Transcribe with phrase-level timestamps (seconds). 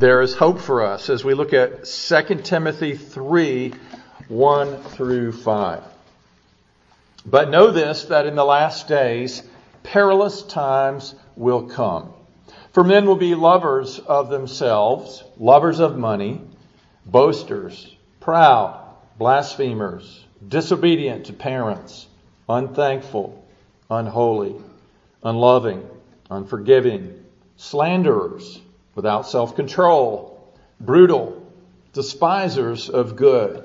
[0.00, 3.74] there is hope for us as we look at 2 Timothy 3
[4.28, 5.82] 1 through 5.
[7.26, 9.42] But know this that in the last days,
[9.82, 12.14] perilous times will come.
[12.72, 16.40] For men will be lovers of themselves, lovers of money,
[17.04, 18.82] boasters, proud,
[19.18, 22.06] blasphemers, disobedient to parents,
[22.48, 23.44] unthankful,
[23.90, 24.56] unholy,
[25.22, 25.86] unloving,
[26.30, 27.22] unforgiving,
[27.58, 28.60] slanderers,
[29.00, 30.38] without self control,
[30.78, 31.42] brutal,
[31.94, 33.64] despisers of good,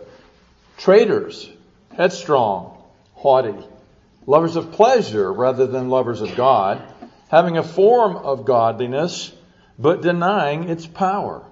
[0.78, 1.50] traitors,
[1.94, 2.82] headstrong,
[3.16, 3.68] haughty,
[4.26, 6.82] lovers of pleasure rather than lovers of God,
[7.28, 9.34] having a form of godliness,
[9.78, 11.46] but denying its power.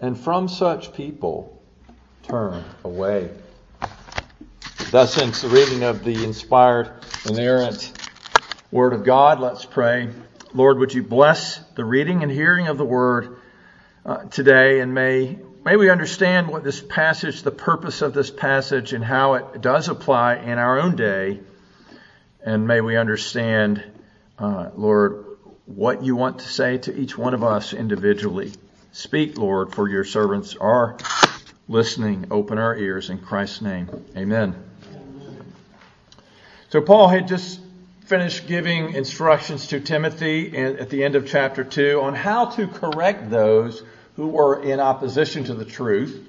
[0.00, 1.62] And from such people
[2.22, 3.28] turn away.
[4.90, 6.90] Thus ends the reading of the inspired,
[7.28, 7.92] inerrant
[8.70, 9.38] Word of God.
[9.38, 10.08] Let's pray.
[10.54, 13.36] Lord, would you bless the reading and hearing of the Word
[14.06, 18.94] uh, today, and may may we understand what this passage, the purpose of this passage,
[18.94, 21.40] and how it does apply in our own day,
[22.42, 23.84] and may we understand,
[24.38, 25.26] uh, Lord,
[25.66, 28.52] what you want to say to each one of us individually.
[28.92, 30.96] Speak, Lord, for your servants are
[31.68, 32.28] listening.
[32.30, 33.90] Open our ears in Christ's name.
[34.16, 34.54] Amen.
[36.70, 37.60] So Paul had just
[38.08, 43.28] finished giving instructions to Timothy at the end of chapter 2 on how to correct
[43.28, 43.82] those
[44.16, 46.26] who were in opposition to the truth.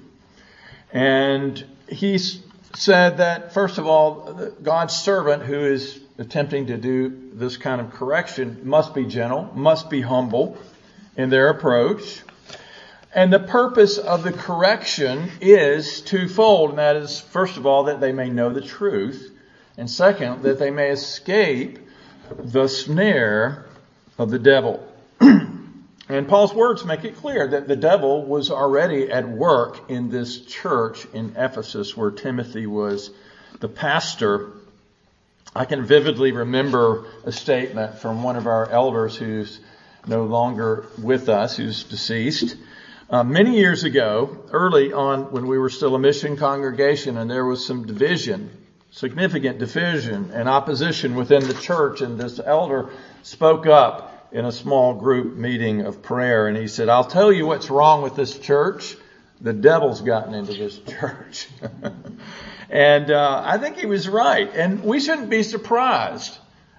[0.92, 7.56] And he said that, first of all, God's servant who is attempting to do this
[7.56, 10.58] kind of correction must be gentle, must be humble
[11.16, 12.20] in their approach.
[13.14, 18.00] And the purpose of the correction is twofold, and that is, first of all, that
[18.00, 19.32] they may know the truth,
[19.76, 21.78] and second, that they may escape
[22.38, 23.66] the snare
[24.18, 24.86] of the devil.
[25.20, 30.44] and Paul's words make it clear that the devil was already at work in this
[30.44, 33.10] church in Ephesus where Timothy was
[33.60, 34.52] the pastor.
[35.54, 39.60] I can vividly remember a statement from one of our elders who's
[40.06, 42.56] no longer with us, who's deceased.
[43.08, 47.44] Uh, many years ago, early on when we were still a mission congregation and there
[47.44, 48.50] was some division
[48.90, 52.00] significant division and opposition within the church.
[52.00, 52.90] And this elder
[53.22, 57.46] spoke up in a small group meeting of prayer and he said, I'll tell you
[57.46, 58.96] what's wrong with this church.
[59.40, 61.48] The devil's gotten into this church.
[62.68, 64.50] and uh, I think he was right.
[64.54, 66.36] And we shouldn't be surprised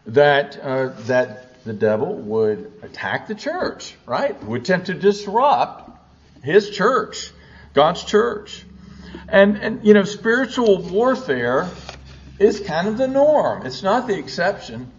[0.08, 4.42] that uh, that the devil would attack the church, right?
[4.44, 5.92] Would attempt to disrupt
[6.44, 7.32] his church,
[7.74, 8.66] God's church.
[9.28, 11.70] And, and, you know, spiritual warfare
[12.42, 13.66] is kind of the norm.
[13.66, 14.92] It's not the exception.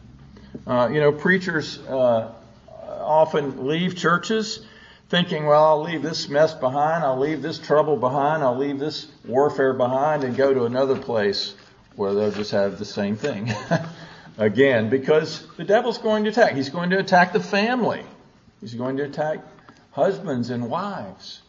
[0.67, 2.33] Uh, you know, preachers uh,
[2.69, 4.65] often leave churches
[5.09, 9.09] thinking, well, I'll leave this mess behind, I'll leave this trouble behind, I'll leave this
[9.27, 11.55] warfare behind and go to another place
[11.97, 13.53] where they'll just have the same thing
[14.39, 16.55] again because the devil's going to attack.
[16.55, 18.05] He's going to attack the family.
[18.61, 19.41] He's going to attack
[19.91, 21.43] husbands and wives.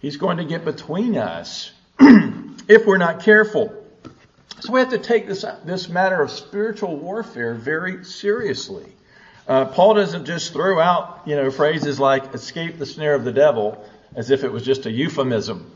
[0.00, 1.70] He's going to get between us
[2.00, 3.85] if we're not careful.
[4.60, 8.86] So we have to take this, this matter of spiritual warfare very seriously.
[9.46, 13.32] Uh, Paul doesn't just throw out, you know, phrases like escape the snare of the
[13.32, 13.84] devil
[14.14, 15.70] as if it was just a euphemism,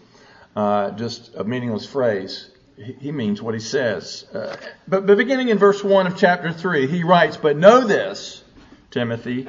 [0.57, 2.51] uh, just a meaningless phrase.
[2.77, 4.25] He, he means what he says.
[4.33, 4.57] Uh,
[4.89, 8.43] but, but beginning in verse 1 of chapter 3, he writes, But know this,
[8.91, 9.47] Timothy,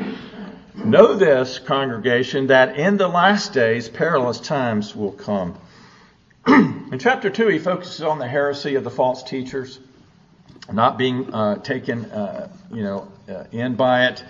[0.76, 5.58] know this, congregation, that in the last days perilous times will come.
[6.48, 9.80] In chapter 2, he focuses on the heresy of the false teachers,
[10.72, 14.24] not being uh, taken uh, you know, uh, in by it.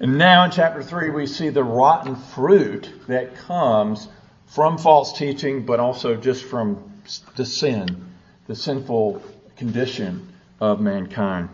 [0.00, 4.08] And now in chapter 3, we see the rotten fruit that comes
[4.46, 6.92] from false teaching, but also just from
[7.36, 8.14] the sin,
[8.46, 9.22] the sinful
[9.56, 11.48] condition of mankind.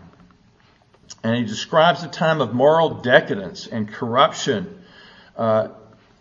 [1.23, 4.83] And he describes a time of moral decadence and corruption,
[5.35, 5.69] uh,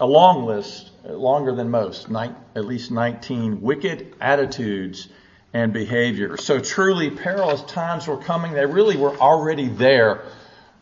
[0.00, 5.08] a long list longer than most, at least 19 wicked attitudes
[5.52, 6.44] and behaviors.
[6.44, 8.52] So truly perilous times were coming.
[8.52, 10.22] They really were already there,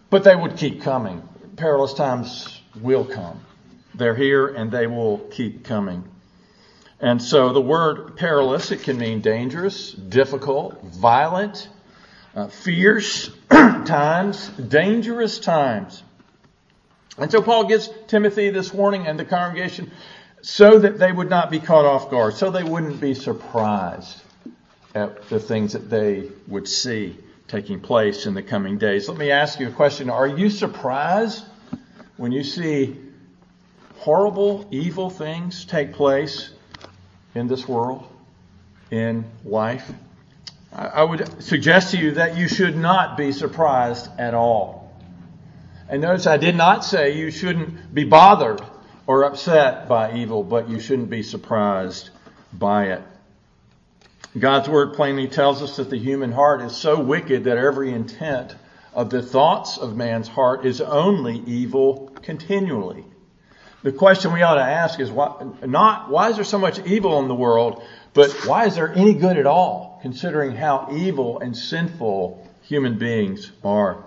[0.09, 1.29] but they would keep coming.
[1.57, 3.41] Perilous times will come.
[3.95, 6.05] They're here and they will keep coming.
[7.01, 11.69] And so the word perilous, it can mean dangerous, difficult, violent,
[12.35, 16.03] uh, fierce times, dangerous times.
[17.19, 19.91] And so Paul gives Timothy this warning and the congregation
[20.41, 24.23] so that they would not be caught off guard, so they wouldn't be surprised
[24.95, 27.17] at the things that they would see
[27.49, 29.09] taking place in the coming days.
[29.09, 30.11] Let me ask you a question.
[30.11, 31.45] Are you surprised
[32.17, 32.97] when you see
[33.99, 36.51] horrible, evil things take place
[37.35, 38.07] in this world,
[38.91, 39.91] in life,
[40.73, 44.78] I would suggest to you that you should not be surprised at all.
[45.89, 48.61] And notice I did not say you shouldn't be bothered
[49.07, 52.11] or upset by evil, but you shouldn't be surprised
[52.53, 53.03] by it.
[54.39, 58.55] God's word plainly tells us that the human heart is so wicked that every intent
[58.93, 63.05] of the thoughts of man's heart is only evil continually.
[63.83, 67.19] The question we ought to ask is why, not why is there so much evil
[67.21, 67.83] in the world,
[68.13, 73.51] but why is there any good at all, considering how evil and sinful human beings
[73.65, 74.05] are?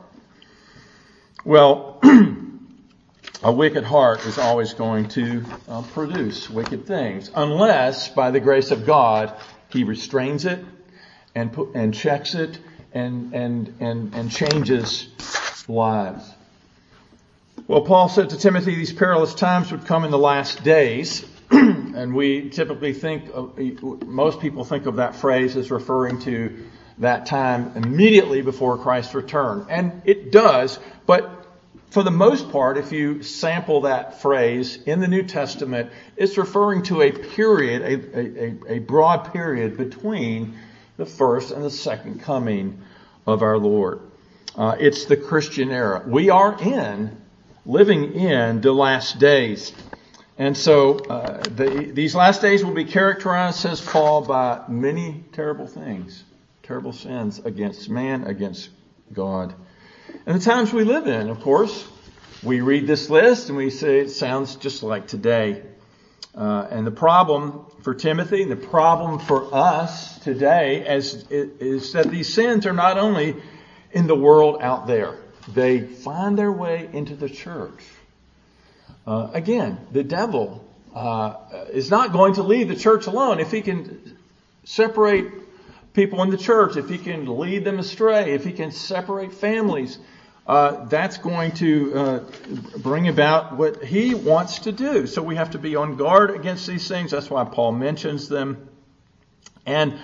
[1.43, 1.99] Well,
[3.43, 8.69] a wicked heart is always going to uh, produce wicked things, unless by the grace
[8.69, 9.33] of God
[9.69, 10.63] He restrains it
[11.33, 12.59] and put, and checks it
[12.93, 15.07] and and and and changes
[15.67, 16.29] lives.
[17.67, 21.25] Well, Paul said to Timothy, these perilous times would come in the last days.
[21.51, 23.57] and we typically think, of,
[24.05, 26.65] most people think of that phrase as referring to
[27.01, 29.65] that time immediately before Christ's return.
[29.69, 31.45] And it does, but
[31.89, 36.83] for the most part, if you sample that phrase in the New Testament, it's referring
[36.83, 40.57] to a period, a, a, a broad period between
[40.95, 42.81] the first and the second coming
[43.27, 43.99] of our Lord.
[44.55, 46.03] Uh, it's the Christian era.
[46.05, 47.17] We are in,
[47.65, 49.73] living in the last days.
[50.37, 55.67] And so uh, the, these last days will be characterized, says Paul, by many terrible
[55.67, 56.23] things,
[56.71, 58.69] terrible sins against man, against
[59.11, 59.53] God.
[60.25, 61.85] And the times we live in, of course,
[62.41, 65.63] we read this list and we say it sounds just like today.
[66.33, 72.33] Uh, and the problem for Timothy, the problem for us today, as, is that these
[72.33, 73.35] sins are not only
[73.91, 75.17] in the world out there,
[75.49, 77.83] they find their way into the church.
[79.05, 80.65] Uh, again, the devil
[80.95, 81.35] uh,
[81.73, 83.41] is not going to leave the church alone.
[83.41, 84.17] If he can
[84.63, 85.40] separate
[85.93, 89.97] people in the church, if he can lead them astray, if he can separate families,
[90.47, 92.19] uh, that's going to uh,
[92.77, 95.05] bring about what he wants to do.
[95.07, 97.11] So we have to be on guard against these things.
[97.11, 98.67] That's why Paul mentions them.
[99.65, 99.99] And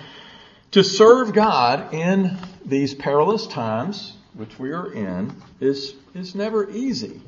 [0.70, 7.20] to serve God in these perilous times, which we are in, is, is never easy.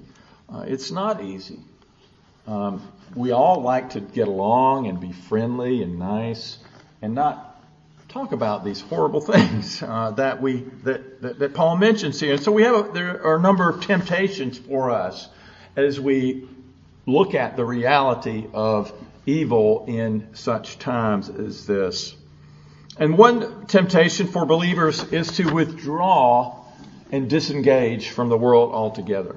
[0.48, 1.58] Uh, it's not easy.
[2.46, 6.58] Um, we all like to get along and be friendly and nice
[7.02, 7.50] and not
[8.10, 12.34] talk about these horrible things uh, that we that, that, that Paul mentions here.
[12.34, 15.28] And so we have a, there are a number of temptations for us
[15.76, 16.48] as we
[17.06, 18.92] look at the reality of
[19.26, 22.14] evil in such times as this.
[22.98, 26.64] And one temptation for believers is to withdraw
[27.12, 29.36] and disengage from the world altogether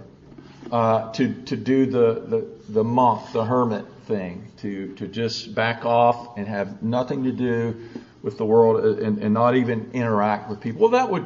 [0.72, 5.86] uh, to to do the, the the monk, the hermit thing, to to just back
[5.86, 7.90] off and have nothing to do
[8.24, 10.82] with the world and, and not even interact with people.
[10.82, 11.26] Well, that would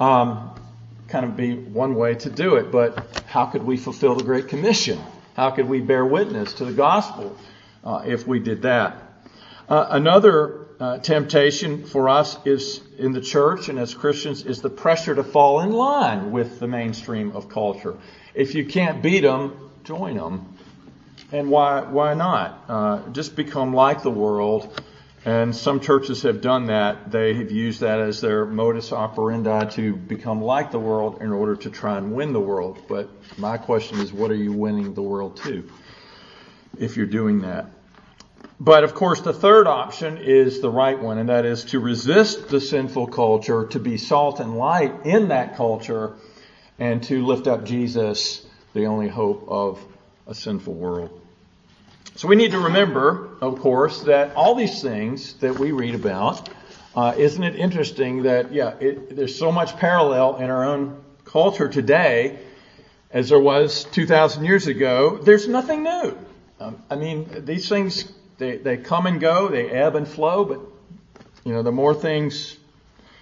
[0.00, 0.58] um,
[1.06, 2.72] kind of be one way to do it.
[2.72, 4.98] But how could we fulfill the Great Commission?
[5.36, 7.36] How could we bear witness to the gospel
[7.84, 9.02] uh, if we did that?
[9.68, 14.70] Uh, another uh, temptation for us is in the church and as Christians is the
[14.70, 17.96] pressure to fall in line with the mainstream of culture.
[18.34, 20.56] If you can't beat them, join them.
[21.32, 22.64] And why, why not?
[22.68, 24.80] Uh, just become like the world.
[25.24, 27.10] And some churches have done that.
[27.10, 31.56] They have used that as their modus operandi to become like the world in order
[31.56, 32.82] to try and win the world.
[32.88, 35.68] But my question is, what are you winning the world to
[36.78, 37.66] if you're doing that?
[38.60, 42.48] But of course, the third option is the right one, and that is to resist
[42.48, 46.14] the sinful culture, to be salt and light in that culture,
[46.78, 48.44] and to lift up Jesus,
[48.74, 49.84] the only hope of
[50.26, 51.17] a sinful world.
[52.18, 56.48] So we need to remember, of course, that all these things that we read about,
[56.96, 61.68] uh, isn't it interesting that, yeah, it, there's so much parallel in our own culture
[61.68, 62.40] today
[63.12, 65.16] as there was 2,000 years ago.
[65.18, 66.18] There's nothing new.
[66.58, 70.58] Um, I mean, these things, they, they come and go, they ebb and flow, but,
[71.44, 72.56] you know, the more things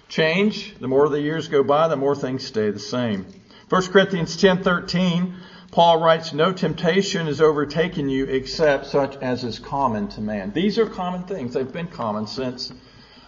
[0.09, 3.27] change, the more the years go by, the more things stay the same.
[3.69, 5.35] 1 Corinthians 10:13,
[5.71, 10.77] Paul writes, "No temptation has overtaken you except such as is common to man." These
[10.77, 11.53] are common things.
[11.53, 12.71] They've been common since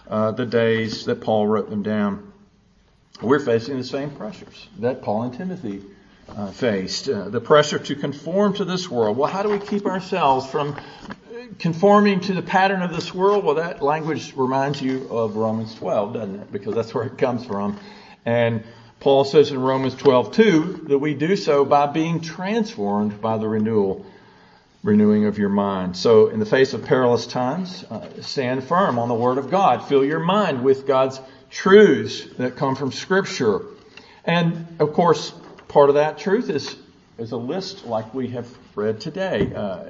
[0.08, 2.32] uh, the days that Paul wrote them down.
[3.22, 5.82] We're facing the same pressures that Paul and Timothy
[6.36, 7.08] uh, faced.
[7.08, 9.16] Uh, the pressure to conform to this world.
[9.16, 10.76] Well, how do we keep ourselves from
[11.58, 13.44] conforming to the pattern of this world?
[13.44, 16.52] Well, that language reminds you of Romans 12, doesn't it?
[16.52, 17.78] Because that's where it comes from.
[18.24, 18.64] And
[19.00, 24.04] Paul says in Romans 12:2 that we do so by being transformed by the renewal
[24.82, 25.96] renewing of your mind.
[25.96, 29.84] So, in the face of perilous times, uh, stand firm on the Word of God.
[29.84, 33.62] Fill your mind with God's truths that come from Scripture.
[34.24, 35.32] And, of course,
[35.68, 36.76] part of that truth is,
[37.18, 39.52] is a list like we have read today.
[39.54, 39.84] Uh,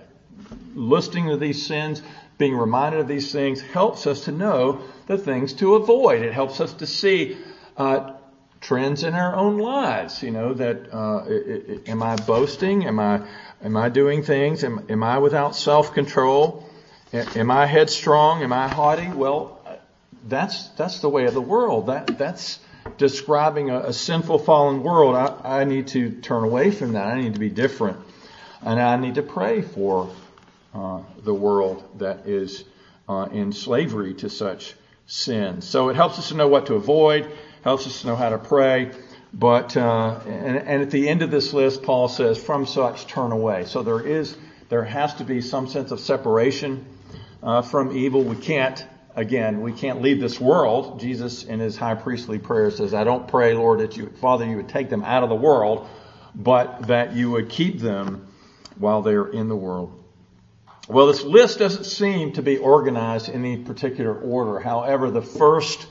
[0.74, 2.02] listing of these sins,
[2.38, 6.22] being reminded of these things, helps us to know the things to avoid.
[6.22, 7.36] It helps us to see
[7.76, 8.12] uh,
[8.60, 10.22] trends in our own lives.
[10.22, 12.86] You know that uh, it, it, am I boasting?
[12.86, 13.22] Am I
[13.62, 14.64] am I doing things?
[14.64, 16.68] Am, am I without self control?
[17.12, 18.42] Am I headstrong?
[18.42, 19.08] Am I haughty?
[19.08, 19.60] Well,
[20.28, 21.86] that's that's the way of the world.
[21.86, 22.60] That that's
[22.98, 25.16] describing a, a sinful, fallen world.
[25.16, 27.06] I, I need to turn away from that.
[27.06, 27.98] I need to be different,
[28.62, 30.10] and I need to pray for
[30.74, 32.64] uh, the world that is
[33.08, 34.74] uh, in slavery to such
[35.06, 35.62] sin.
[35.62, 37.30] So it helps us to know what to avoid
[37.62, 38.92] helps us to know how to pray.
[39.32, 43.32] But uh, and, and at the end of this list, Paul says, "From such turn
[43.32, 44.36] away." So there is
[44.68, 46.84] there has to be some sense of separation
[47.42, 48.22] uh, from evil.
[48.22, 50.98] We can't again we can't leave this world.
[50.98, 54.56] Jesus in his high priestly prayer says, "I don't pray, Lord, that you Father you
[54.56, 55.88] would take them out of the world,
[56.34, 58.26] but that you would keep them
[58.78, 59.96] while they're in the world."
[60.88, 64.58] Well, this list doesn't seem to be organized in any particular order.
[64.58, 65.86] However, the first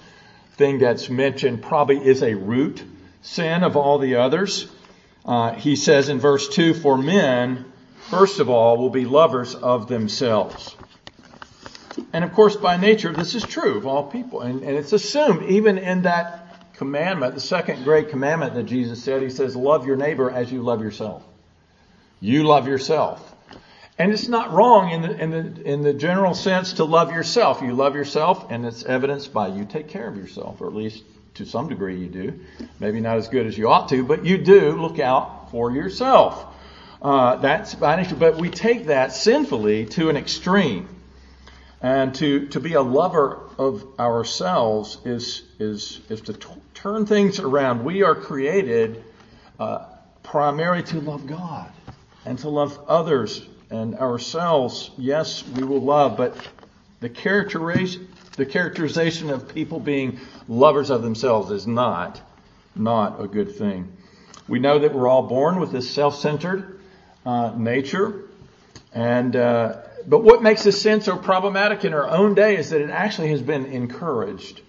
[0.60, 2.84] thing that's mentioned probably is a root
[3.22, 4.70] sin of all the others.
[5.26, 7.66] Uh, he says in verse 2 For men,
[8.10, 10.76] first of all, will be lovers of themselves.
[12.12, 14.42] And of course, by nature, this is true of all people.
[14.42, 19.22] And, and it's assumed even in that commandment, the second great commandment that Jesus said,
[19.22, 21.24] He says, Love your neighbor as you love yourself.
[22.20, 23.34] You love yourself.
[24.00, 27.62] And it's not wrong in the, in the, in the general sense to love yourself.
[27.62, 31.04] You love yourself, and it's evidenced by you take care of yourself, or at least
[31.34, 32.40] to some degree you do.
[32.80, 36.46] Maybe not as good as you ought to, but you do look out for yourself.
[37.02, 38.16] Uh, that's by nature.
[38.16, 40.88] But we take that sinfully to an extreme.
[41.82, 47.40] And to, to be a lover of ourselves is, is, is to t- turn things
[47.40, 47.84] around.
[47.84, 49.04] We are created
[49.60, 49.86] uh,
[50.24, 51.70] primarily to love God
[52.26, 56.36] and to love others and ourselves, yes, we will love, but
[57.00, 62.20] the characterization, the characterization of people being lovers of themselves is not,
[62.76, 63.92] not a good thing.
[64.48, 66.80] We know that we're all born with this self-centered
[67.26, 68.24] uh, nature,
[68.94, 72.82] and uh, but what makes this sin so problematic in our own day is that
[72.82, 74.62] it actually has been encouraged,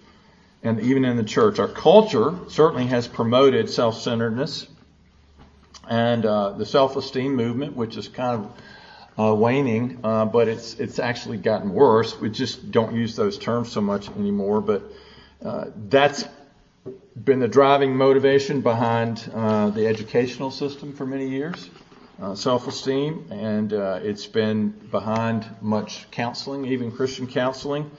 [0.61, 4.67] and even in the church, our culture certainly has promoted self-centeredness
[5.89, 8.51] and uh, the self-esteem movement, which is kind of
[9.17, 12.19] waning, uh, but it's it's actually gotten worse.
[12.19, 14.61] We just don't use those terms so much anymore.
[14.61, 14.83] But
[15.43, 16.25] uh, that's
[17.23, 21.69] been the driving motivation behind uh, the educational system for many years,
[22.21, 27.91] uh, self-esteem, and uh, it's been behind much counseling, even Christian counseling.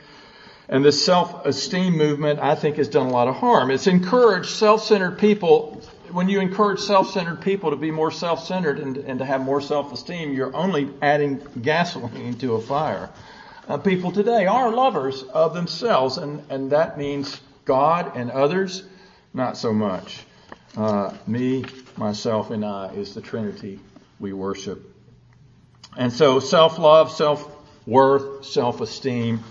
[0.69, 3.71] And this self-esteem movement, I think, has done a lot of harm.
[3.71, 9.19] It's encouraged self-centered people when you encourage self-centered people to be more self-centered and, and
[9.19, 13.11] to have more self-esteem, you're only adding gasoline to a fire.
[13.67, 18.83] Uh, people today are lovers of themselves, and, and that means God and others,
[19.33, 20.21] not so much.
[20.77, 21.65] Uh, me,
[21.97, 23.79] myself, and I is the Trinity
[24.21, 24.91] we worship.
[25.97, 29.43] And so self-love, self-worth, self-esteem,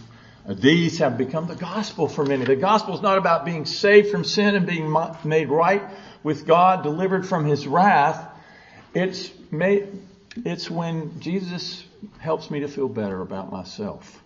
[0.48, 2.46] uh, these have become the gospel for many.
[2.46, 5.84] The gospel is not about being saved from sin and being made right
[6.24, 8.28] with God, delivered from his wrath,
[8.94, 9.88] it's made,
[10.38, 11.84] it's when Jesus
[12.20, 14.22] helps me to feel better about myself,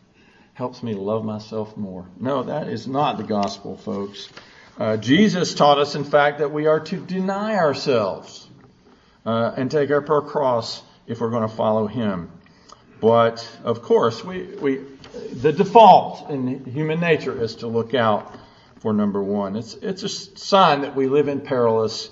[0.54, 2.08] helps me to love myself more.
[2.20, 4.30] No, that is not the gospel, folks.
[4.78, 8.48] Uh, Jesus taught us, in fact, that we are to deny ourselves
[9.26, 12.30] uh, and take up our cross if we're going to follow Him.
[13.00, 14.82] But of course, we, we
[15.34, 18.34] the default in human nature is to look out
[18.86, 19.56] for number one.
[19.56, 22.12] It's, it's a sign that we live in perilous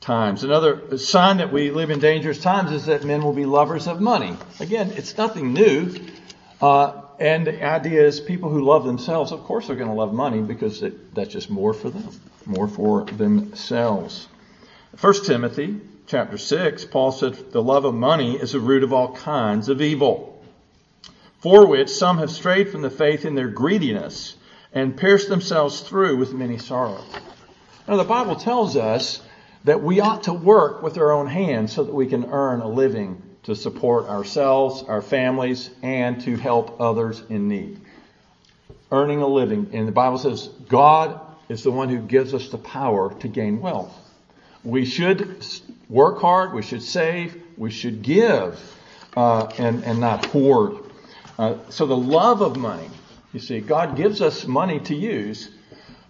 [0.00, 0.42] times.
[0.42, 4.00] Another sign that we live in dangerous times is that men will be lovers of
[4.00, 4.34] money.
[4.58, 5.94] Again, it's nothing new.
[6.62, 10.14] Uh, and the idea is people who love themselves, of course, are going to love
[10.14, 12.08] money because it, that's just more for them,
[12.46, 14.26] more for themselves.
[14.96, 19.14] First Timothy chapter six, Paul said, "The love of money is the root of all
[19.14, 20.42] kinds of evil,
[21.40, 24.36] for which some have strayed from the faith in their greediness."
[24.74, 27.04] And pierced themselves through with many sorrows.
[27.88, 29.22] Now, the Bible tells us
[29.64, 32.68] that we ought to work with our own hands so that we can earn a
[32.68, 37.80] living to support ourselves, our families, and to help others in need.
[38.90, 39.70] Earning a living.
[39.72, 43.60] And the Bible says God is the one who gives us the power to gain
[43.60, 43.94] wealth.
[44.64, 45.44] We should
[45.88, 48.58] work hard, we should save, we should give
[49.16, 50.78] uh, and, and not hoard.
[51.38, 52.88] Uh, so the love of money,
[53.34, 55.50] you see, God gives us money to use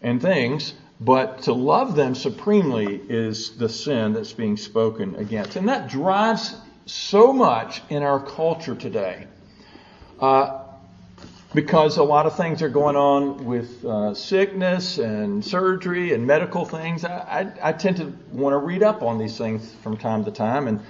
[0.02, 5.56] and things, but to love them supremely is the sin that's being spoken against.
[5.56, 6.54] And that drives
[6.86, 9.26] so much in our culture today.
[10.20, 10.60] Uh,
[11.54, 16.64] because a lot of things are going on with uh, sickness and surgery and medical
[16.64, 17.04] things.
[17.04, 20.30] I, I, I tend to want to read up on these things from time to
[20.30, 20.80] time, and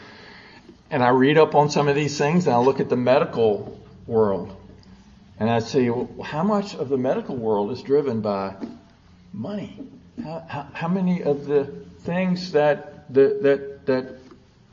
[0.90, 3.78] and I read up on some of these things, and I look at the medical
[4.06, 4.56] world,
[5.38, 8.54] and I see well, how much of the medical world is driven by
[9.32, 9.80] money.
[10.22, 11.64] How, how, how many of the
[12.00, 14.18] things that the, that that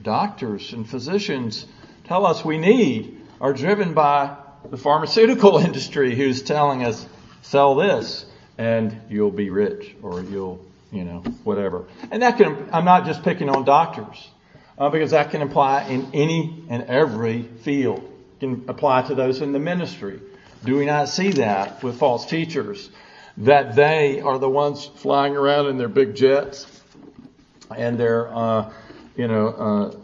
[0.01, 1.65] doctors and physicians
[2.05, 4.35] tell us we need are driven by
[4.69, 7.05] the pharmaceutical industry who's telling us,
[7.41, 8.25] sell this
[8.57, 11.85] and you'll be rich or you'll, you know, whatever.
[12.11, 14.29] And that can, I'm not just picking on doctors,
[14.77, 17.99] uh, because that can apply in any and every field.
[17.99, 20.19] It can apply to those in the ministry.
[20.63, 22.89] Do we not see that with false teachers?
[23.37, 26.67] That they are the ones flying around in their big jets
[27.75, 28.71] and their, uh,
[29.15, 29.95] you know, uh,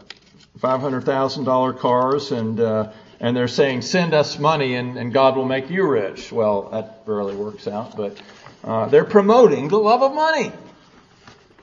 [0.58, 5.70] $500,000 cars and, uh, and they're saying, send us money and, and God will make
[5.70, 6.32] you rich.
[6.32, 8.20] Well, that rarely works out, but
[8.64, 10.52] uh, they're promoting the love of money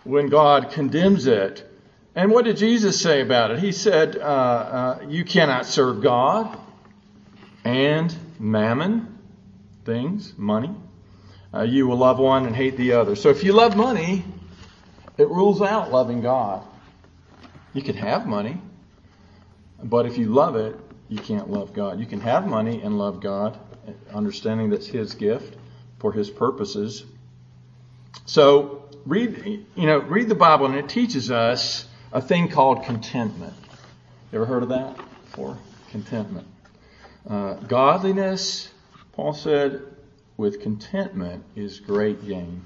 [0.05, 1.69] when God condemns it.
[2.15, 3.59] And what did Jesus say about it?
[3.59, 6.57] He said, uh, uh, you cannot serve God
[7.65, 9.17] and mammon,
[9.85, 10.73] things, money.
[11.53, 13.15] Uh, you will love one and hate the other.
[13.15, 14.25] So if you love money,
[15.17, 16.65] it rules out loving God.
[17.73, 18.61] You can have money,
[19.83, 20.75] but if you love it,
[21.07, 21.99] you can't love God.
[21.99, 23.59] You can have money and love God,
[24.13, 25.55] understanding that's His gift
[25.99, 27.05] for His purposes.
[28.25, 33.53] So read, you know, read the Bible and it teaches us a thing called contentment.
[34.31, 35.57] You ever heard of that before?
[35.91, 36.47] Contentment.
[37.27, 38.69] Uh, godliness,
[39.13, 39.81] Paul said,
[40.37, 42.65] with contentment is great gain.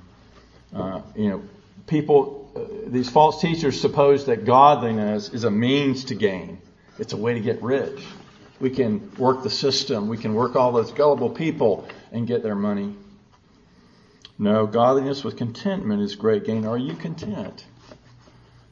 [0.76, 1.44] Uh, you know,
[1.88, 6.62] people, uh, these false teachers suppose that godliness is a means to gain.
[6.98, 8.04] It's a way to get rich.
[8.60, 10.10] We can work the system.
[10.10, 12.96] We can work all those gullible people and get their money.
[14.38, 16.66] No, godliness with contentment is great gain.
[16.66, 17.66] Are you content?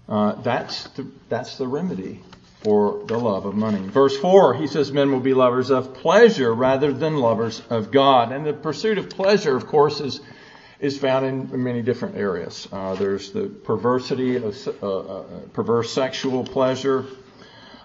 [0.09, 2.21] Uh, that's the, that's the remedy
[2.61, 3.79] for the love of money.
[3.87, 8.31] Verse 4, he says men will be lovers of pleasure rather than lovers of God.
[8.31, 10.21] And the pursuit of pleasure, of course, is,
[10.79, 12.67] is found in many different areas.
[12.71, 17.05] Uh, there's the perversity of uh, uh perverse sexual pleasure.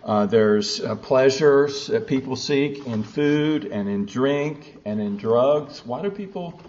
[0.05, 5.87] Uh, there's uh, pleasures that people seek in food and in drink and in drugs.
[5.87, 6.61] Why do people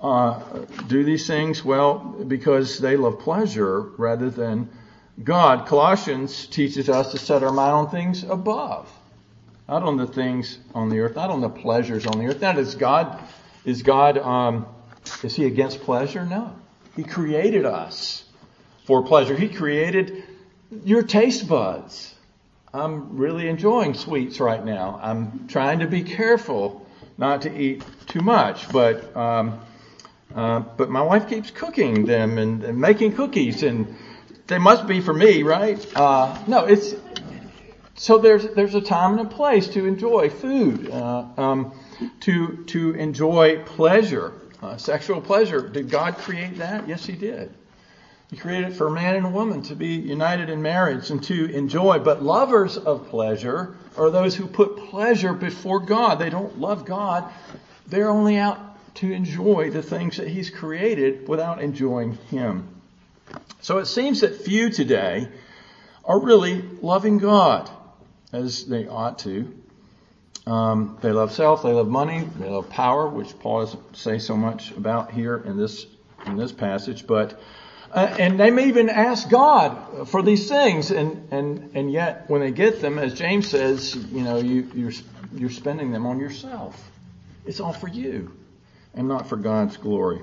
[0.00, 0.40] uh,
[0.86, 1.64] do these things?
[1.64, 4.68] Well, because they love pleasure rather than
[5.22, 5.66] God.
[5.66, 8.90] Colossians teaches us to set our mind on things above,
[9.68, 12.40] not on the things on the earth, not on the pleasures on the earth.
[12.40, 13.18] That is God.
[13.64, 14.18] Is God?
[14.18, 14.66] Um,
[15.22, 16.24] is He against pleasure?
[16.24, 16.54] No.
[16.94, 18.24] He created us
[18.84, 19.34] for pleasure.
[19.36, 20.24] He created
[20.84, 22.14] your taste buds.
[22.72, 25.00] I'm really enjoying sweets right now.
[25.02, 29.60] I'm trying to be careful not to eat too much, but um,
[30.34, 33.96] uh, but my wife keeps cooking them and, and, making cookies, and
[34.46, 35.84] they must be for me, right?
[35.96, 36.94] Uh, no, it's
[37.94, 41.72] so there's there's a time and a place to enjoy food, uh, um,
[42.20, 44.32] to to enjoy pleasure,
[44.62, 45.68] uh, sexual pleasure.
[45.68, 46.86] Did God create that?
[46.88, 47.52] Yes, He did.
[48.30, 51.22] He created it for a man and a woman to be united in marriage and
[51.24, 52.00] to enjoy.
[52.00, 56.18] But lovers of pleasure are those who put pleasure before God.
[56.18, 57.32] They don't love God.
[57.86, 58.58] They're only out
[58.96, 62.75] to enjoy the things that He's created without enjoying Him.
[63.66, 65.26] So it seems that few today
[66.04, 67.68] are really loving God
[68.32, 69.52] as they ought to.
[70.46, 74.36] Um, they love self, they love money, they love power, which Paul doesn't say so
[74.36, 75.84] much about here in this
[76.26, 77.40] in this passage, but
[77.90, 82.42] uh, and they may even ask God for these things, and, and, and yet when
[82.42, 84.92] they get them, as James says, you know, you, you're,
[85.34, 86.80] you're spending them on yourself.
[87.44, 88.32] It's all for you
[88.94, 90.20] and not for God's glory.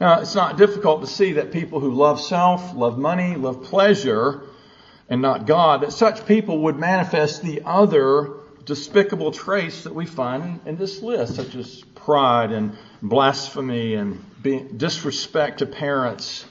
[0.00, 4.42] Now, it's not difficult to see that people who love self, love money, love pleasure,
[5.08, 8.34] and not God, that such people would manifest the other
[8.64, 14.22] despicable traits that we find in, this list, such as pride and blasphemy and
[14.76, 16.44] disrespect to parents,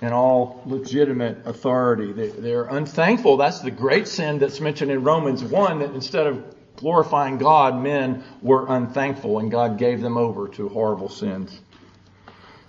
[0.00, 2.12] and all legitimate authority.
[2.12, 3.36] They, are unthankful.
[3.36, 6.44] That's the great sin that's mentioned in Romans 1 that instead of
[6.76, 11.60] glorifying God, men were unthankful and God gave them over to horrible sins.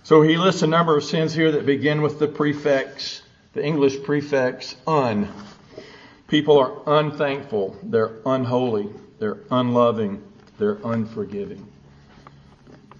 [0.06, 3.22] So he lists a number of sins here that begin with the prefix,
[3.54, 5.30] the English prefix un.
[6.28, 8.89] People are unthankful, they're unholy,
[9.20, 10.22] they're unloving,
[10.58, 11.66] they're unforgiving.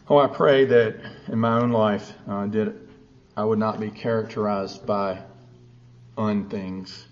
[0.10, 0.96] Oh, I pray that
[1.28, 2.80] in my own life, uh, did
[3.36, 5.20] I would not be characterized by
[6.18, 7.04] unthings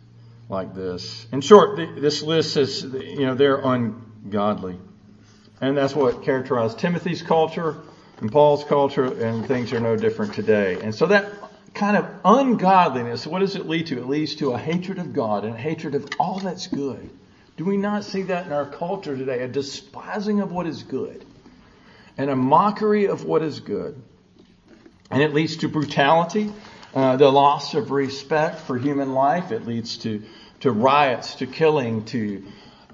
[0.47, 1.27] like this.
[1.33, 4.77] In short, this list is, you know, they're ungodly.
[5.59, 7.81] And that's what characterized Timothy's culture
[8.21, 10.79] and Paul's culture, and things are no different today.
[10.79, 11.33] And so that
[11.73, 13.97] kind of ungodliness, what does it lead to?
[13.97, 17.09] It leads to a hatred of God and a hatred of all that's good.
[17.57, 19.41] Do we not see that in our culture today?
[19.41, 21.25] A despising of what is good
[22.17, 23.99] and a mockery of what is good.
[25.09, 26.51] And it leads to brutality,
[26.93, 29.51] uh, the loss of respect for human life.
[29.51, 30.23] It leads to,
[30.61, 32.43] to riots, to killing, to,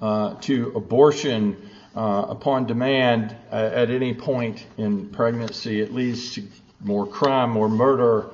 [0.00, 1.56] uh, to abortion
[1.98, 5.80] uh, upon demand uh, at any point in pregnancy.
[5.80, 6.44] It leads to
[6.80, 8.30] more crime, more murder,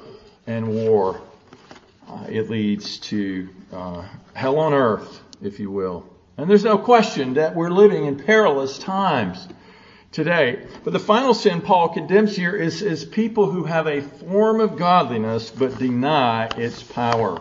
[0.46, 1.22] and war.
[2.06, 6.04] Uh, it leads to uh, hell on earth, if you will.
[6.36, 9.48] And there's no question that we're living in perilous times
[10.12, 10.66] today.
[10.84, 14.76] But the final sin Paul condemns here is, is people who have a form of
[14.76, 17.40] godliness but deny its power.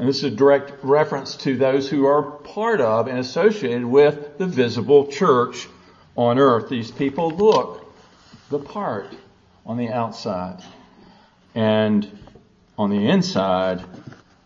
[0.00, 4.38] And this is a direct reference to those who are part of and associated with
[4.38, 5.68] the visible church
[6.16, 6.70] on earth.
[6.70, 7.84] These people look
[8.48, 9.14] the part
[9.66, 10.64] on the outside.
[11.54, 12.10] And
[12.78, 13.84] on the inside,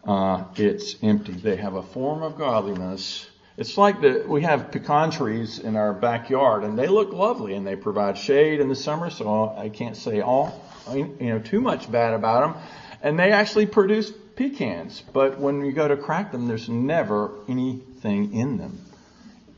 [0.04, 1.34] uh, it's empty.
[1.34, 5.92] They have a form of godliness it's like the, we have pecan trees in our
[5.92, 9.96] backyard and they look lovely and they provide shade in the summer, so I can't
[9.96, 10.60] say all,
[10.92, 12.62] you know, too much bad about them.
[13.04, 18.32] And they actually produce pecans, but when you go to crack them, there's never anything
[18.32, 18.80] in them.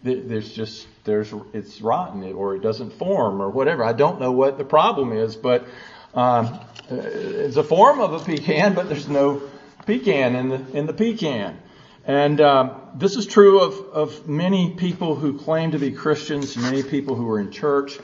[0.02, 3.84] There's just, there's, it's rotten or it doesn't form or whatever.
[3.84, 5.64] I don't know what the problem is, but,
[6.12, 6.58] um,
[6.90, 9.42] it's a form of a pecan, but there's no
[9.86, 11.56] pecan in the, in the pecan.
[12.04, 16.82] And um, this is true of, of many people who claim to be Christians, many
[16.82, 17.98] people who are in church.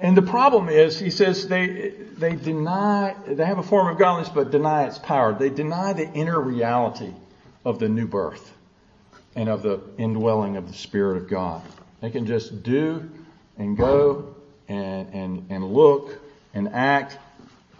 [0.00, 4.28] And the problem is, he says they they deny they have a form of godliness,
[4.28, 5.34] but deny its power.
[5.34, 7.12] They deny the inner reality
[7.64, 8.52] of the new birth
[9.36, 11.62] and of the indwelling of the Spirit of God.
[12.00, 13.08] They can just do
[13.56, 14.34] and go
[14.68, 16.18] and and, and look
[16.52, 17.18] and act,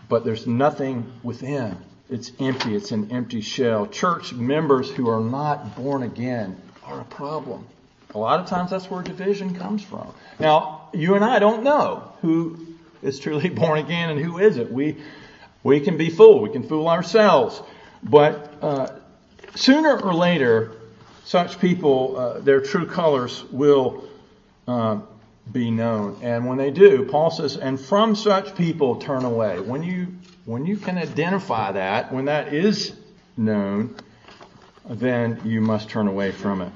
[0.09, 1.77] but there's nothing within
[2.11, 2.75] it's empty.
[2.75, 3.87] It's an empty shell.
[3.87, 7.67] Church members who are not born again are a problem.
[8.15, 10.13] A lot of times that's where division comes from.
[10.39, 12.67] Now, you and I don't know who
[13.03, 14.71] is truly born again and who isn't.
[14.71, 14.97] We,
[15.63, 16.43] we can be fooled.
[16.43, 17.63] We can fool ourselves.
[18.03, 18.89] But uh,
[19.55, 20.73] sooner or later,
[21.25, 24.05] such people, uh, their true colors will
[24.69, 25.01] uh,
[25.51, 26.19] be known.
[26.23, 29.61] And when they do, Paul says, and from such people turn away.
[29.61, 30.09] When you
[30.45, 32.93] when you can identify that, when that is
[33.35, 33.97] known,
[34.87, 36.73] then you must turn away from it.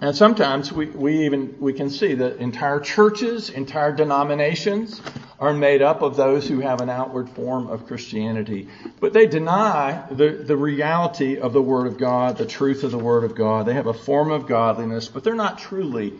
[0.00, 5.00] And sometimes we, we even we can see that entire churches, entire denominations
[5.40, 8.68] are made up of those who have an outward form of Christianity.
[9.00, 12.98] But they deny the, the reality of the Word of God, the truth of the
[12.98, 13.66] Word of God.
[13.66, 16.14] They have a form of godliness, but they're not truly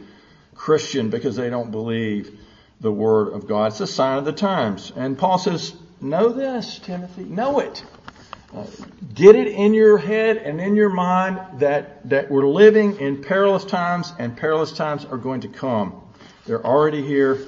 [0.57, 2.37] Christian because they don't believe
[2.81, 3.67] the Word of God.
[3.69, 4.93] It's a sign of the times.
[4.97, 7.25] And Paul says, Know this, Timothy.
[7.25, 7.85] Know it.
[9.15, 13.65] Get it in your head and in your mind that, that we're living in perilous
[13.65, 16.01] times and perilous times are going to come.
[16.47, 17.47] They're already here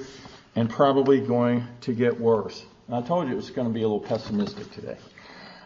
[0.55, 2.63] and probably going to get worse.
[2.87, 4.97] And I told you it was going to be a little pessimistic today.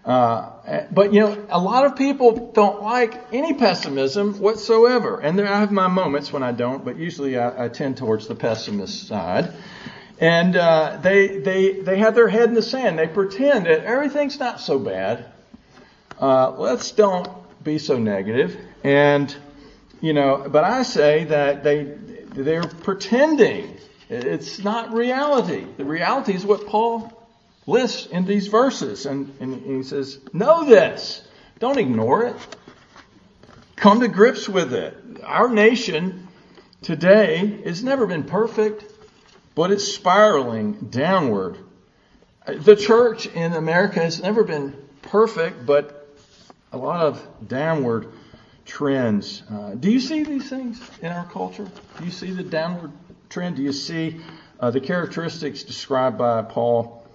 [0.06, 0.52] Uh,
[0.92, 5.20] but you know, a lot of people don't like any pessimism whatsoever.
[5.20, 8.28] And there, I have my moments when I don't, but usually I, I tend towards
[8.28, 9.52] the pessimist side.
[10.20, 12.98] And uh, they, they, they have their head in the sand.
[12.98, 15.26] They pretend that everything's not so bad.
[16.20, 17.28] Uh, let's don't
[17.64, 18.58] be so negative.
[18.84, 19.36] And,
[20.00, 23.78] you know, but I say that they, they're pretending.
[24.10, 25.66] It's not reality.
[25.78, 27.12] The reality is what Paul
[27.68, 29.06] lists in these verses.
[29.06, 31.28] And, and he says, know this.
[31.60, 32.36] Don't ignore it.
[33.76, 34.96] Come to grips with it.
[35.24, 36.28] Our nation
[36.82, 38.86] today has never been perfect
[39.56, 41.58] but it's spiraling downward.
[42.46, 46.08] The church in America has never been perfect, but
[46.72, 48.12] a lot of downward
[48.66, 49.42] trends.
[49.50, 51.68] Uh, do you see these things in our culture?
[51.98, 52.92] Do you see the downward
[53.30, 53.56] trend?
[53.56, 54.20] Do you see
[54.60, 57.08] uh, the characteristics described by Paul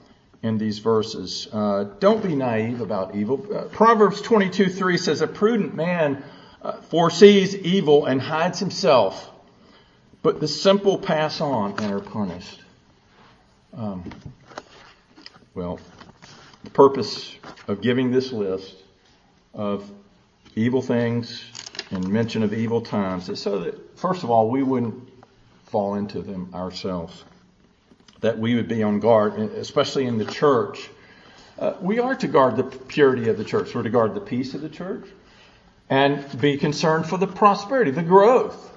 [0.43, 1.47] in these verses?
[1.53, 3.47] Uh, don't be naive about evil.
[3.55, 6.25] Uh, Proverbs 22 3 says, A prudent man
[6.63, 9.30] uh, foresees evil and hides himself
[10.23, 12.61] but the simple pass on and are punished.
[13.77, 14.11] Um,
[15.55, 15.79] well,
[16.65, 17.35] the purpose
[17.69, 18.77] of giving this list
[19.55, 19.91] of
[20.55, 21.45] evil things
[21.91, 25.09] and mention of evil times, is so that, first of all, we wouldn't
[25.65, 27.25] fall into them ourselves.
[28.21, 30.89] That we would be on guard, especially in the church.
[31.59, 33.75] Uh, we are to guard the purity of the church.
[33.75, 35.07] We're to guard the peace of the church
[35.89, 38.71] and be concerned for the prosperity, the growth,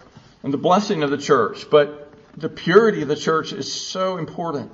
[0.44, 1.70] and the blessing of the church.
[1.70, 4.72] But the purity of the church is so important.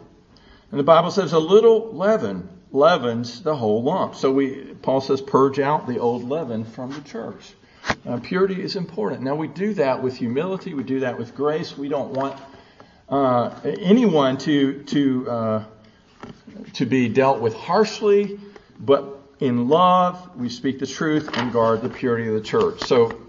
[0.72, 4.16] And the Bible says a little leaven leavens the whole lump.
[4.16, 7.54] So we, Paul says, purge out the old leaven from the church.
[8.06, 9.22] Uh, purity is important.
[9.22, 10.74] Now we do that with humility.
[10.74, 11.78] We do that with grace.
[11.78, 12.40] We don't want
[13.08, 15.64] uh, anyone to to uh,
[16.74, 18.40] to be dealt with harshly,
[18.80, 22.82] but in love we speak the truth and guard the purity of the church.
[22.84, 23.20] So,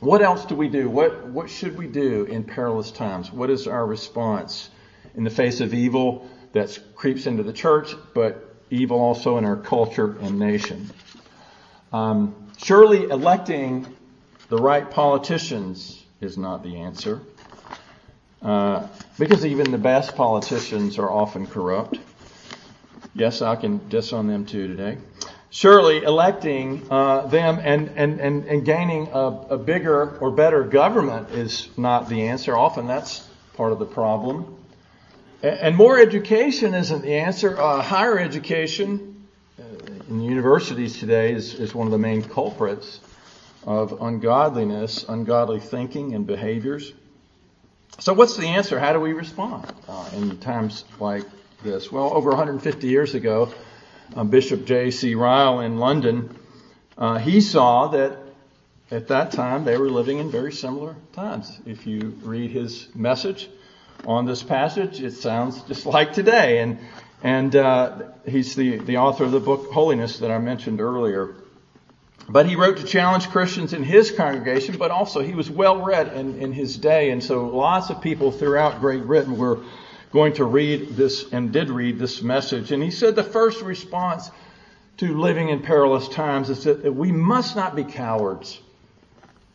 [0.00, 0.88] what else do we do?
[0.88, 3.32] What what should we do in perilous times?
[3.32, 4.70] What is our response
[5.14, 9.56] in the face of evil that creeps into the church, but evil also in our
[9.56, 10.90] culture and nation?
[11.92, 13.86] Um, surely electing
[14.48, 17.20] the right politicians is not the answer.
[18.42, 18.86] Uh,
[19.18, 21.98] because even the best politicians are often corrupt.
[23.14, 24.98] Yes, I can diss on them too today.
[25.50, 31.30] Surely electing uh, them and, and, and, and gaining a, a bigger or better government
[31.30, 32.56] is not the answer.
[32.56, 34.56] Often that's part of the problem.
[35.42, 37.60] And more education isn't the answer.
[37.60, 39.28] Uh, higher education
[39.58, 39.62] uh,
[40.08, 43.00] in universities today is, is one of the main culprits
[43.64, 46.92] of ungodliness, ungodly thinking and behaviors.
[47.98, 48.78] So what's the answer?
[48.78, 51.24] How do we respond uh, in times like
[51.62, 51.90] this?
[51.90, 53.52] Well, over 150 years ago,
[54.14, 55.14] uh, Bishop J.C.
[55.14, 56.36] Ryle in London,
[56.96, 58.18] uh, he saw that
[58.90, 61.60] at that time they were living in very similar times.
[61.66, 63.48] If you read his message,
[64.04, 65.00] on this passage.
[65.00, 66.58] It sounds just like today.
[66.58, 66.78] And,
[67.22, 71.34] and uh, he's the, the author of the book Holiness that I mentioned earlier.
[72.28, 76.12] But he wrote to challenge Christians in his congregation, but also he was well read
[76.12, 77.10] in, in his day.
[77.10, 79.60] And so lots of people throughout Great Britain were
[80.12, 82.72] going to read this and did read this message.
[82.72, 84.30] And he said the first response
[84.98, 88.60] to living in perilous times is that we must not be cowards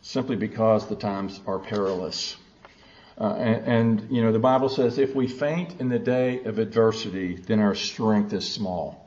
[0.02, 2.36] simply because the times are perilous.
[3.18, 3.66] Uh, and,
[4.00, 7.60] and, you know, the Bible says if we faint in the day of adversity, then
[7.60, 8.98] our strength is small.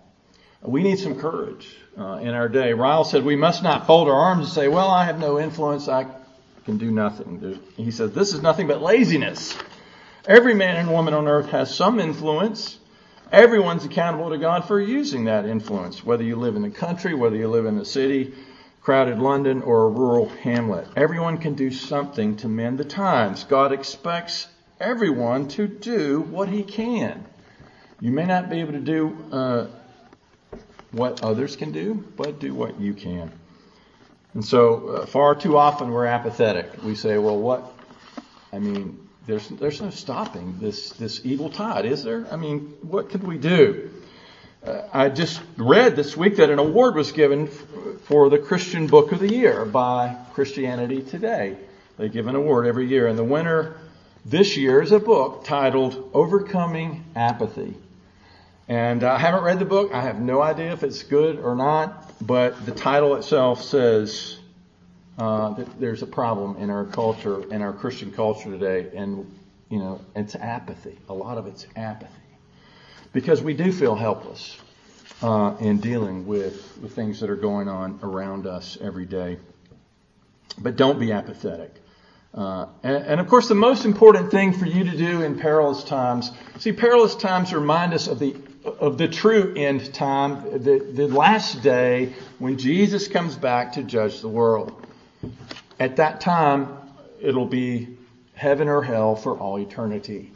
[0.62, 2.74] We need some courage uh, in our day.
[2.74, 5.88] Ryle said we must not fold our arms and say, well, I have no influence.
[5.88, 6.08] I
[6.66, 7.60] can do nothing.
[7.78, 9.56] He says this is nothing but laziness.
[10.28, 12.80] Every man and woman on earth has some influence.
[13.32, 17.36] Everyone's accountable to God for using that influence, whether you live in the country, whether
[17.36, 18.34] you live in the city,
[18.82, 20.88] crowded London or a rural hamlet.
[20.96, 23.44] Everyone can do something to mend the times.
[23.44, 24.48] God expects
[24.80, 27.26] everyone to do what he can.
[28.00, 29.68] You may not be able to do uh,
[30.92, 33.32] what others can do, but do what you can.
[34.34, 36.84] And so, uh, far too often we're apathetic.
[36.84, 37.74] We say, "Well, what?
[38.52, 42.28] I mean, there's there's no stopping this this evil tide, is there?
[42.32, 43.90] I mean, what could we do?"
[44.66, 49.12] Uh, I just read this week that an award was given for the Christian Book
[49.12, 51.58] of the Year by Christianity Today.
[51.98, 53.78] They give an award every year, and the winner
[54.26, 57.76] this year is a book titled Overcoming Apathy.
[58.68, 59.94] And I haven't read the book.
[59.94, 64.40] I have no idea if it's good or not, but the title itself says
[65.18, 69.32] uh, there's a problem in our culture, in our Christian culture today, and
[69.70, 70.98] you know, it's apathy.
[71.10, 72.12] A lot of it's apathy
[73.14, 74.58] because we do feel helpless
[75.22, 79.38] uh, in dealing with the things that are going on around us every day.
[80.58, 81.74] But don't be apathetic.
[82.34, 85.86] Uh, and, and, of course, the most important thing for you to do in perilous
[85.86, 91.08] times, see, perilous times remind us of the of the true end time, the, the
[91.08, 94.86] last day when Jesus comes back to judge the world.
[95.80, 96.78] At that time,
[97.20, 97.98] it'll be
[98.34, 100.32] heaven or hell for all eternity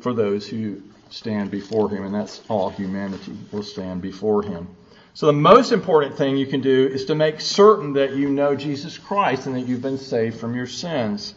[0.00, 4.68] for those who stand before him, and that's all humanity will stand before him.
[5.14, 8.56] So the most important thing you can do is to make certain that you know
[8.56, 11.34] Jesus Christ and that you've been saved from your sins.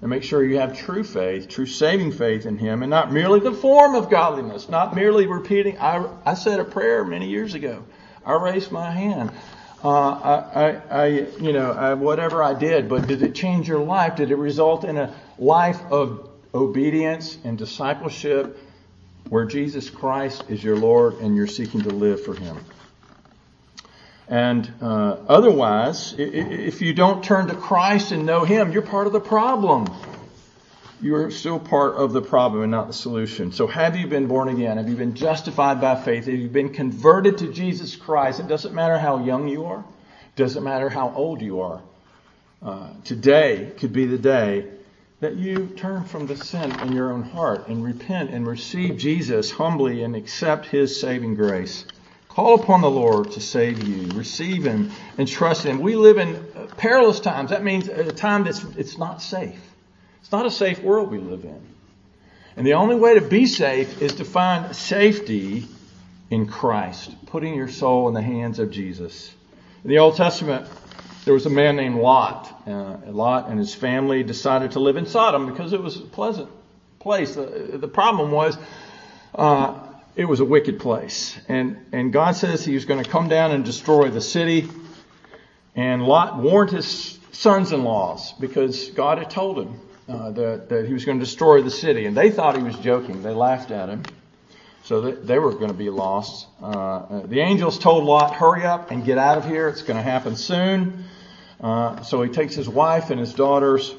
[0.00, 3.38] And make sure you have true faith, true saving faith in Him, and not merely
[3.38, 5.78] the form of godliness, not merely repeating.
[5.78, 7.84] I, I said a prayer many years ago.
[8.26, 9.30] I raised my hand.
[9.84, 11.06] Uh, I, I,
[11.40, 14.16] you know, I, whatever I did, but did it change your life?
[14.16, 18.58] Did it result in a life of obedience and discipleship
[19.28, 22.58] where Jesus Christ is your Lord and you're seeking to live for Him.
[24.28, 29.12] And uh, otherwise, if you don't turn to Christ and know Him, you're part of
[29.12, 29.86] the problem.
[31.02, 33.50] You're still part of the problem and not the solution.
[33.50, 34.76] So, have you been born again?
[34.76, 36.26] Have you been justified by faith?
[36.26, 38.38] Have you been converted to Jesus Christ?
[38.38, 39.80] It doesn't matter how young you are.
[39.80, 41.82] it Doesn't matter how old you are.
[42.62, 44.68] Uh, today could be the day
[45.18, 49.50] that you turn from the sin in your own heart and repent and receive Jesus
[49.50, 51.84] humbly and accept His saving grace.
[52.28, 54.06] Call upon the Lord to save you.
[54.16, 55.80] Receive Him and trust Him.
[55.80, 57.50] We live in perilous times.
[57.50, 59.71] That means a time that's it's not safe.
[60.22, 61.60] It's not a safe world we live in.
[62.56, 65.66] And the only way to be safe is to find safety
[66.30, 69.34] in Christ, putting your soul in the hands of Jesus.
[69.84, 70.66] In the Old Testament,
[71.24, 72.48] there was a man named Lot.
[72.66, 76.48] Uh, Lot and his family decided to live in Sodom because it was a pleasant
[77.00, 77.34] place.
[77.34, 78.56] The, the problem was
[79.34, 79.78] uh,
[80.14, 81.38] it was a wicked place.
[81.48, 84.68] And, and God says he was going to come down and destroy the city.
[85.74, 90.92] And Lot warned his sons in laws because God had told him that, that he
[90.92, 92.06] was going to destroy the city.
[92.06, 93.22] And they thought he was joking.
[93.22, 94.02] They laughed at him.
[94.84, 96.48] So they were going to be lost.
[96.60, 99.68] Uh, uh, the angels told Lot, hurry up and get out of here.
[99.68, 101.04] It's going to happen soon.
[101.60, 103.94] Uh, so he takes his wife and his daughters,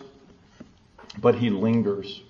[1.17, 2.21] but he lingers.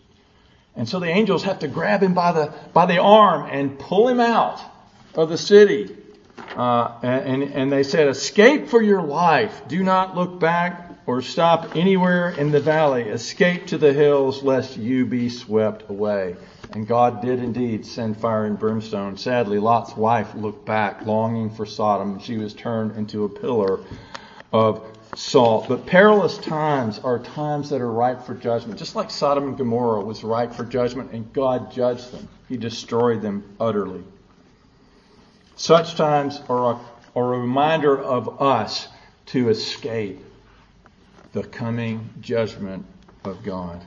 [0.75, 4.07] And so the angels have to grab him by the, by the arm and pull
[4.07, 4.62] him out
[5.15, 5.95] of the city.
[6.55, 9.67] Uh, and, and they said, escape for your life.
[9.67, 13.03] Do not look back or stop anywhere in the valley.
[13.03, 16.35] Escape to the hills lest you be swept away.
[16.73, 19.17] And God did indeed send fire and brimstone.
[19.17, 22.19] Sadly, Lot's wife looked back, longing for Sodom.
[22.19, 23.79] She was turned into a pillar
[24.51, 24.83] of
[25.15, 25.67] salt.
[25.67, 28.79] But perilous times are times that are ripe for judgment.
[28.79, 32.27] Just like Sodom and Gomorrah was ripe for judgment, and God judged them.
[32.49, 34.03] He destroyed them utterly.
[35.55, 36.79] Such times are a,
[37.15, 38.87] are a reminder of us
[39.27, 40.19] to escape
[41.33, 42.85] the coming judgment
[43.23, 43.83] of God.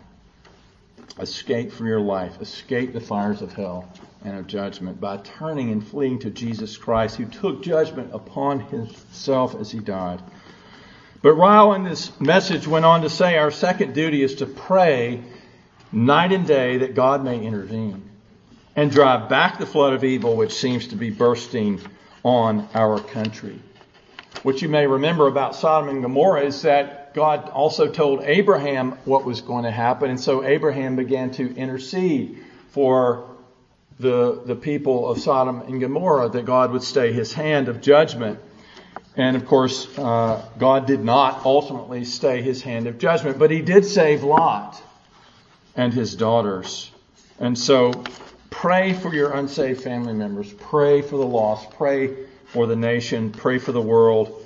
[1.19, 2.41] Escape from your life.
[2.41, 3.89] Escape the fires of hell
[4.25, 9.55] and of judgment by turning and fleeing to Jesus Christ, who took judgment upon himself
[9.55, 10.21] as he died.
[11.23, 15.23] But Ryle in this message went on to say our second duty is to pray
[15.93, 18.11] night and day that God may intervene
[18.75, 21.81] and drive back the flood of evil which seems to be bursting
[22.25, 23.59] on our country.
[24.43, 29.25] What you may remember about Sodom and Gomorrah is that God also told Abraham what
[29.25, 33.35] was going to happen, and so Abraham began to intercede for
[33.99, 38.39] the, the people of Sodom and Gomorrah that God would stay his hand of judgment.
[39.17, 43.63] And of course, uh, God did not ultimately stay his hand of judgment, but he
[43.63, 44.79] did save Lot
[45.75, 46.91] and his daughters.
[47.41, 48.05] And so
[48.51, 50.53] pray for your unsaved family members.
[50.53, 51.71] Pray for the lost.
[51.71, 53.33] Pray for the nation.
[53.33, 54.43] Pray for the world.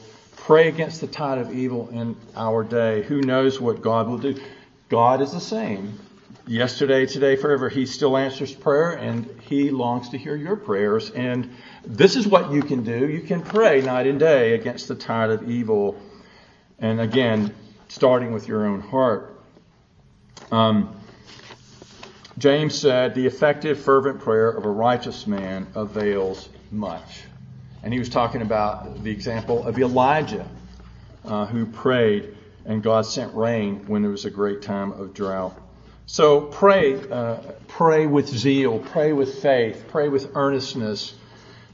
[0.51, 3.03] Pray against the tide of evil in our day.
[3.03, 4.35] Who knows what God will do?
[4.89, 6.01] God is the same.
[6.45, 7.69] Yesterday, today, forever.
[7.69, 11.11] He still answers prayer and he longs to hear your prayers.
[11.11, 11.55] And
[11.87, 13.09] this is what you can do.
[13.09, 15.97] You can pray night and day against the tide of evil.
[16.81, 17.55] And again,
[17.87, 19.41] starting with your own heart.
[20.51, 21.01] Um,
[22.39, 27.23] James said, The effective, fervent prayer of a righteous man avails much.
[27.83, 30.47] And he was talking about the example of Elijah,
[31.25, 35.59] uh, who prayed and God sent rain when there was a great time of drought.
[36.07, 37.37] So pray, uh,
[37.69, 41.15] pray with zeal, pray with faith, pray with earnestness,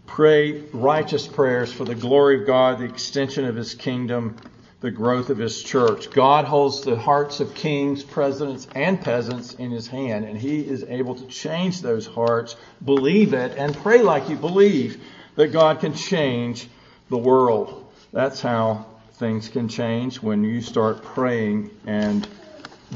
[0.07, 4.37] pray righteous prayers for the glory of God, the extension of His kingdom,
[4.81, 6.11] the growth of His church.
[6.11, 10.85] God holds the hearts of kings, presidents, and peasants in His hand, and He is
[10.85, 12.57] able to change those hearts.
[12.85, 15.03] Believe it and pray like you believe
[15.37, 16.69] that God can change
[17.09, 17.87] the world.
[18.13, 22.27] That's how things can change when you start praying and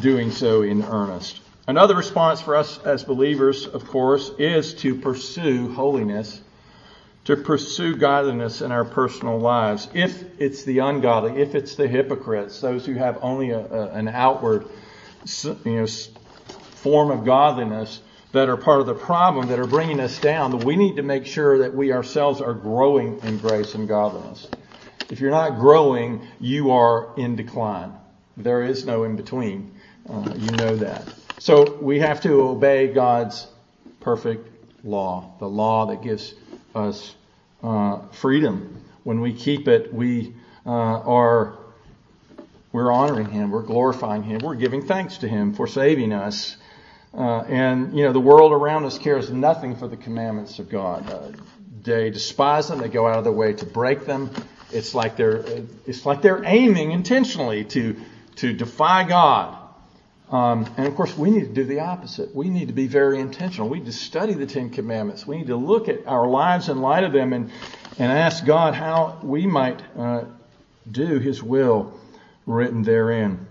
[0.01, 1.41] doing so in earnest.
[1.67, 6.41] Another response for us as believers, of course, is to pursue holiness
[7.25, 9.89] to pursue godliness in our personal lives.
[9.95, 14.09] If it's the ungodly, if it's the hypocrites, those who have only a, a, an
[14.09, 14.67] outward
[15.43, 18.01] you know, form of godliness
[18.33, 21.27] that are part of the problem that are bringing us down, we need to make
[21.27, 24.49] sure that we ourselves are growing in grace and godliness.
[25.11, 27.93] If you're not growing, you are in decline.
[28.37, 29.75] There is no in between.
[30.09, 31.05] Uh, you know that.
[31.39, 33.47] So we have to obey God's
[34.01, 34.49] perfect
[34.85, 36.35] law, the law that gives
[36.75, 37.15] us
[37.63, 38.85] uh, freedom.
[39.03, 41.59] When we keep it, we uh, are
[42.73, 46.57] we're honoring Him, we're glorifying Him, we're giving thanks to Him for saving us.
[47.13, 51.11] Uh, and you know the world around us cares nothing for the commandments of God.
[51.11, 51.33] Uh,
[51.83, 52.79] they despise them.
[52.79, 54.31] They go out of their way to break them.
[54.73, 55.45] It's like they're
[55.87, 57.97] it's like they're aiming intentionally to
[58.37, 59.57] to defy God.
[60.31, 62.33] Um, and of course, we need to do the opposite.
[62.33, 63.69] We need to be very intentional.
[63.69, 65.27] We need to study the Ten Commandments.
[65.27, 67.51] We need to look at our lives in light of them and,
[67.99, 70.27] and ask God how we might uh,
[70.89, 71.99] do His will
[72.47, 73.47] written therein?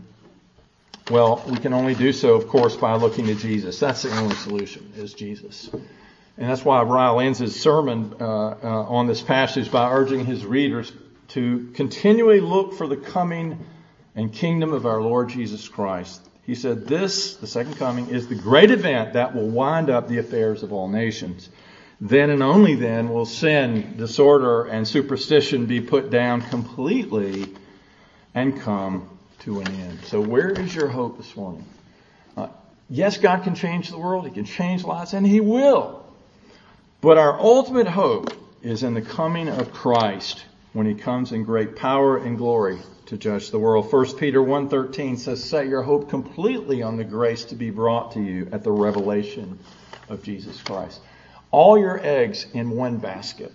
[1.09, 3.79] Well, we can only do so, of course, by looking to Jesus.
[3.79, 5.67] That's the only solution, is Jesus.
[5.73, 10.45] And that's why Ryle ends his sermon uh, uh, on this passage by urging his
[10.45, 10.91] readers
[11.29, 13.65] to continually look for the coming
[14.15, 16.21] and kingdom of our Lord Jesus Christ.
[16.43, 20.19] He said, This, the second coming, is the great event that will wind up the
[20.19, 21.49] affairs of all nations.
[21.99, 27.55] Then and only then will sin, disorder, and superstition be put down completely
[28.35, 29.18] and come
[29.49, 29.99] to an end.
[30.05, 31.65] So, where is your hope this morning?
[32.37, 32.49] Uh,
[32.87, 36.05] yes, God can change the world, He can change lives, and He will.
[37.01, 38.31] But our ultimate hope
[38.61, 42.77] is in the coming of Christ when He comes in great power and glory
[43.07, 43.91] to judge the world.
[43.91, 48.21] 1 Peter 1.13 says, Set your hope completely on the grace to be brought to
[48.21, 49.57] you at the revelation
[50.09, 51.01] of Jesus Christ.
[51.49, 53.51] All your eggs in one basket.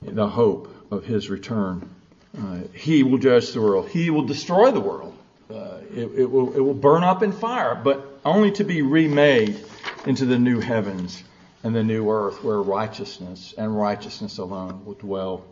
[0.00, 1.90] The hope of His return.
[2.36, 3.88] Uh, he will judge the world.
[3.88, 5.16] He will destroy the world.
[5.50, 9.64] Uh, it, it, will, it will burn up in fire, but only to be remade
[10.06, 11.22] into the new heavens
[11.62, 15.44] and the new earth where righteousness and righteousness alone will dwell.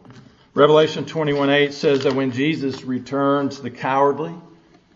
[0.55, 4.35] Revelation 21:8 says that when Jesus returns, the cowardly,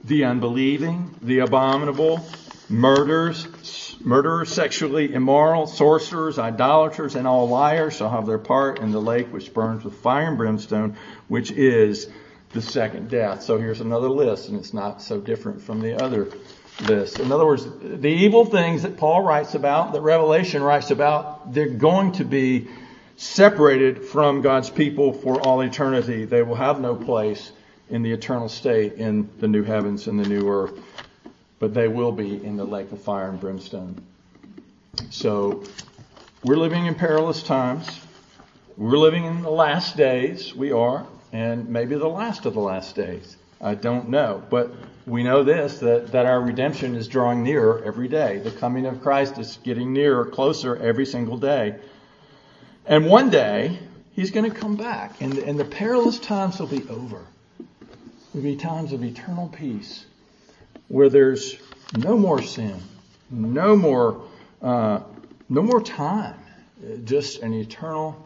[0.04, 2.20] the unbelieving, the abominable,
[2.68, 9.00] murders, murderers, sexually immoral, sorcerers, idolaters, and all liars shall have their part in the
[9.00, 10.96] lake which burns with fire and brimstone,
[11.28, 12.08] which is
[12.50, 13.42] the second death.
[13.42, 16.28] So here's another list, and it's not so different from the other
[16.80, 17.20] list.
[17.20, 21.68] In other words, the evil things that Paul writes about, that Revelation writes about, they're
[21.68, 22.68] going to be
[23.16, 26.24] separated from God's people for all eternity.
[26.24, 27.52] They will have no place
[27.88, 31.05] in the eternal state in the new heavens and the new earth
[31.58, 34.02] but they will be in the lake of fire and brimstone.
[35.10, 35.64] So
[36.42, 37.88] we're living in perilous times.
[38.76, 40.54] We're living in the last days.
[40.54, 43.36] We are, and maybe the last of the last days.
[43.60, 44.74] I don't know, but
[45.06, 48.38] we know this that, that our redemption is drawing nearer every day.
[48.38, 51.76] The coming of Christ is getting nearer, closer every single day.
[52.84, 53.78] And one day,
[54.16, 57.20] He's going to come back, and, and the perilous times will be over.
[58.32, 60.06] Will be times of eternal peace
[60.88, 61.56] where there's
[61.96, 62.80] no more sin,
[63.30, 64.22] no more,
[64.62, 65.00] uh,
[65.48, 66.36] no more time,
[67.04, 68.24] just an eternal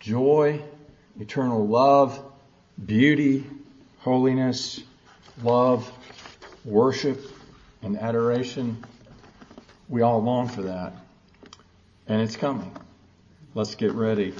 [0.00, 0.60] joy,
[1.20, 2.20] eternal love,
[2.84, 3.44] beauty,
[3.98, 4.80] holiness,
[5.42, 5.90] love,
[6.64, 7.20] worship,
[7.82, 8.84] and adoration.
[9.88, 10.94] We all long for that.
[12.08, 12.70] And it's coming.
[13.54, 14.34] Let's get ready.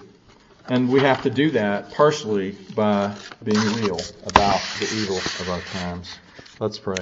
[0.68, 5.61] And we have to do that partially by being real about the evil of our
[5.61, 6.18] times.
[6.59, 6.97] Let's pray.